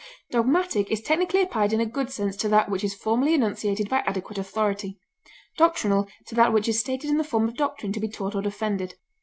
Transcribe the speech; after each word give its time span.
Dogmatic 0.31 0.89
is 0.89 0.99
technically 0.99 1.43
applied 1.43 1.73
in 1.73 1.79
a 1.79 1.85
good 1.85 2.09
sense 2.11 2.35
to 2.37 2.49
that 2.49 2.71
which 2.71 2.83
is 2.83 2.95
formally 2.95 3.35
enunciated 3.35 3.87
by 3.87 3.99
adequate 3.99 4.39
authority; 4.39 4.97
doctrinal 5.57 6.07
to 6.25 6.33
that 6.33 6.51
which 6.51 6.67
is 6.67 6.79
stated 6.79 7.07
in 7.11 7.17
the 7.17 7.23
form 7.23 7.47
of 7.47 7.55
doctrine 7.55 7.93
to 7.93 7.99
be 7.99 8.09
taught 8.09 8.33
or 8.33 8.41
defended. 8.41 8.95